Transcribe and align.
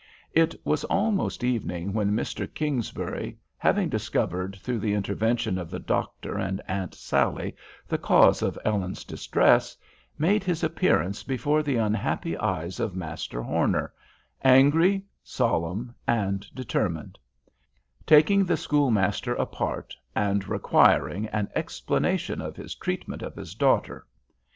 It 0.33 0.55
was 0.63 0.83
almost 0.85 1.43
evening 1.43 1.93
when 1.93 2.13
Mr. 2.13 2.51
Kingsbury, 2.51 3.37
having 3.55 3.87
discovered, 3.87 4.55
through 4.59 4.79
the 4.79 4.95
intervention 4.95 5.59
of 5.59 5.69
the 5.69 5.77
Doctor 5.77 6.39
and 6.39 6.59
Aunt 6.67 6.95
Sally 6.95 7.55
the 7.87 7.99
cause 7.99 8.41
of 8.41 8.57
Ellen's 8.65 9.03
distress, 9.03 9.77
made 10.17 10.43
his 10.43 10.63
appearance 10.63 11.21
before 11.21 11.61
the 11.61 11.75
unhappy 11.75 12.35
eyes 12.35 12.79
of 12.79 12.95
Master 12.95 13.43
Horner, 13.43 13.93
angry, 14.43 15.03
solemn 15.23 15.93
and 16.07 16.47
determined; 16.55 17.19
taking 18.07 18.43
the 18.43 18.57
schoolmaster 18.57 19.35
apart, 19.35 19.95
and 20.15 20.47
requiring, 20.49 21.27
an 21.27 21.47
explanation 21.53 22.41
of 22.41 22.55
his 22.55 22.73
treatment 22.73 23.21
of 23.21 23.35
his 23.35 23.53
daughter. 23.53 24.07